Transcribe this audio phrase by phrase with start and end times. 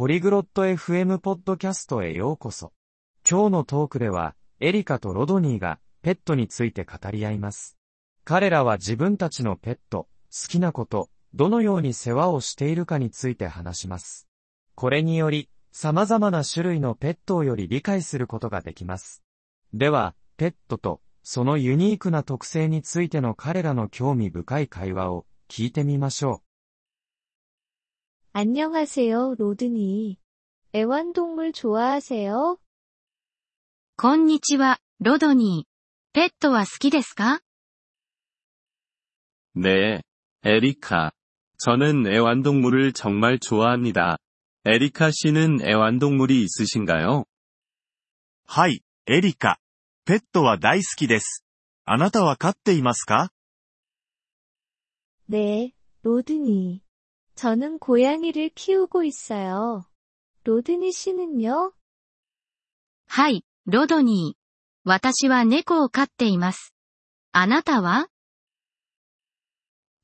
[0.00, 2.72] ポリグロット FM ポッドキャストへようこそ。
[3.30, 7.76] 今日のトークでは、エリカとロドニーがペットについて語り合います。
[8.24, 14.26] 彼らは自分たちのペット、好きなこと、どのように世話をしているかについて話します。
[14.74, 19.22] これにより、様々な種類のペットをより理解することができます。
[19.74, 26.49] では、ペットとそのユニークな特性についての彼らの興味深い会話を聞いてみましょう。
[28.33, 30.17] 안녕하세요, 로드니.
[30.73, 32.57] 애완동물 좋아하세요?
[33.97, 36.13] こんにちは、ロドニー。
[36.13, 37.39] ペットは好きですか
[39.55, 40.01] 네,
[40.43, 41.11] 에리카.
[41.59, 44.17] 저는 애완동물을 정말 좋아합니다.
[44.65, 47.25] 에리카 씨는 애완동물이 있으신가요?
[48.47, 49.59] はい、エリカ。
[50.03, 51.45] ペットは大好きです。
[51.85, 53.29] あなたは飼っていますか
[55.29, 55.71] 네,
[56.03, 56.81] 로드니.
[57.39, 59.85] 저는 고양이를 키우고 있어요.
[60.43, 61.73] 로드니 씨는요?
[63.07, 64.45] はい、ロドニー。
[64.83, 66.73] 私は猫を飼っています。
[67.31, 68.07] あなたは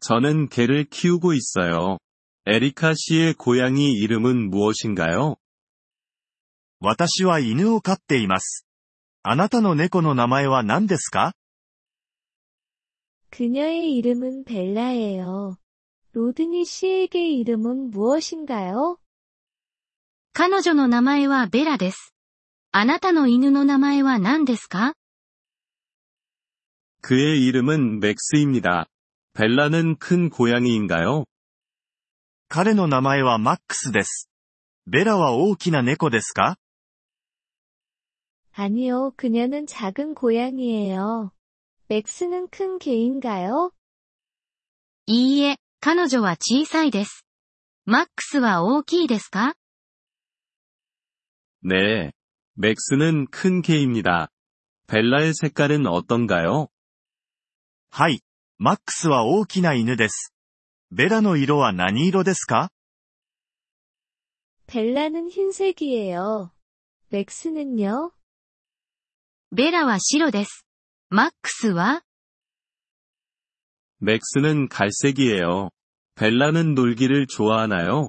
[0.00, 1.98] 저는 개를 키우고 있어요.
[2.46, 5.36] 에리카 씨의 고양이 이름은 무엇인가요?
[6.80, 8.66] 私は犬を飼っています。
[9.22, 11.34] あなたの猫の名前は何ですか
[13.30, 15.56] 그녀의 이름은 벨라예요.
[16.14, 18.98] 로드니 씨에게 이름은 무엇인가요?
[20.32, 22.14] 彼女の名前はベラです。
[22.72, 24.94] あなたの犬の名前は何ですか
[27.02, 28.86] 그의 이름은 맥스입니다.
[29.34, 31.24] 벨라는 큰 고양이인가요?
[32.48, 34.28] 彼の名前はマックスです。
[34.86, 36.56] ベラは大きな猫ですか
[38.52, 41.32] 아니요, 그녀는 작은 고양이에요.
[41.88, 43.72] 맥스는 큰 개인가요?
[45.06, 47.24] いいえ、 彼女は小さいです。
[47.86, 49.54] マックスは大きいですか
[51.62, 52.12] 네.
[52.54, 54.28] 맥스는 큰 개입니다.
[54.86, 56.68] 벨라의 색깔은 어떤가요?
[57.90, 58.20] はい。
[58.58, 60.34] マックスは大きな犬です。
[60.90, 62.70] ベラの色は何色ですか
[64.66, 66.52] 벨라는 흰색이에요.
[67.10, 68.12] 맥스는요?
[69.52, 70.64] ベラは白です。
[71.08, 72.02] マックスは
[73.98, 75.70] 맥스는 갈색이에요.
[76.16, 78.08] 벨라는 놀기를 좋아하나요?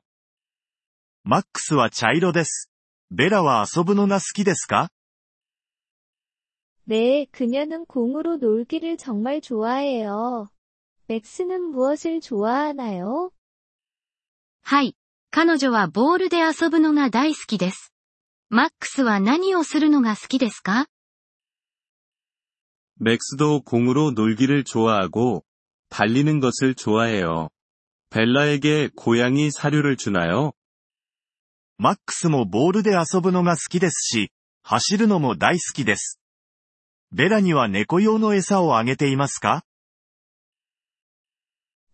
[1.23, 2.69] マックスは茶色です。
[3.09, 4.89] ベラは遊ぶのが好きですか
[6.87, 10.49] 네, 그녀는 공으로 놀기를 정말 좋아해요.
[11.07, 13.31] 맥스는 무엇을 좋아하나요?
[14.63, 14.95] はい。
[15.29, 17.93] 彼女はボールで遊ぶのが大好きです。
[18.49, 20.87] マックスは何をするのが好きですか
[22.99, 25.43] 맥스도 공으로 놀기를 좋아하고
[25.89, 27.49] 달리는 것을 좋아해요.
[28.09, 30.53] 벨라에게 고양이 사료를 주나요?
[31.77, 34.31] マックスもボールで遊ぶのが好きですし、
[34.63, 36.19] 走るのも大好きです。
[37.11, 39.63] ベラには猫用の餌をあげていますか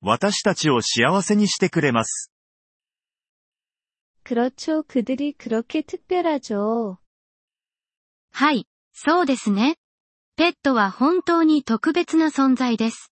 [0.02, 2.32] 私たちを幸せにしてくれます。
[4.24, 4.84] 그렇죠.
[4.84, 7.00] 그들이 그렇게 특별하죠.
[8.32, 9.78] はい、そうですね。
[10.36, 13.12] ペットは本当に特別な存在です。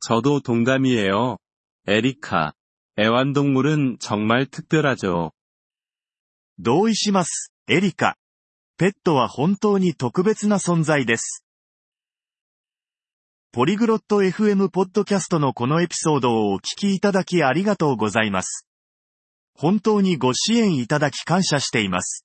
[0.00, 1.38] 저도 동감이에요.
[1.86, 2.52] 에리카.
[2.96, 5.32] 애완동물은 정말 특별하죠.
[6.58, 8.16] 同意します、エリカ。
[8.76, 11.44] ペットは本当に特別な存在です。
[13.50, 18.68] ポリグロット FM ポッドキャストのこのエピソードをお聞きいただきありがとうございます。
[19.54, 22.24] 本当にご支援いただき感謝しています。